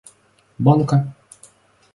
банка 0.67 0.99